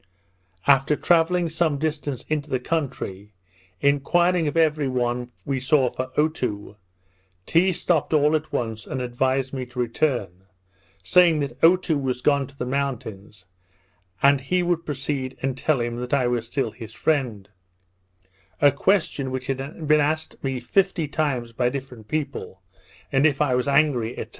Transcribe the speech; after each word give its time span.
After 0.65 0.95
travelling 0.95 1.47
some 1.47 1.77
distance 1.77 2.25
into 2.27 2.49
the 2.49 2.59
country, 2.59 3.33
enquiring 3.81 4.47
of 4.47 4.57
every 4.57 4.87
one 4.87 5.29
we 5.45 5.59
saw 5.59 5.91
for 5.91 6.09
Otoo, 6.17 6.73
Tee 7.45 7.71
stopped 7.71 8.11
all 8.11 8.35
at 8.35 8.51
once 8.51 8.87
and 8.87 8.99
advised 8.99 9.53
me 9.53 9.63
to 9.67 9.77
return, 9.77 10.45
saying, 11.03 11.39
that 11.41 11.61
Otoo 11.63 11.99
was 12.01 12.23
gone 12.23 12.47
to 12.47 12.57
the 12.57 12.65
mountains, 12.65 13.45
and 14.23 14.41
he 14.41 14.63
would 14.63 14.87
proceed 14.87 15.37
and 15.43 15.55
tell 15.55 15.79
him 15.79 15.97
that 15.97 16.15
I 16.15 16.25
was 16.25 16.47
still 16.47 16.71
his 16.71 16.93
friend; 16.95 17.47
a 18.59 18.71
question 18.71 19.29
which 19.29 19.45
had 19.45 19.87
been 19.87 20.01
asked 20.01 20.43
me 20.43 20.59
fifty 20.59 21.07
times 21.07 21.51
by 21.51 21.69
different 21.69 22.07
people, 22.07 22.63
and 23.11 23.23
if 23.27 23.39
I 23.39 23.53
was 23.53 23.67
angry, 23.67 24.15
&c. 24.15 24.25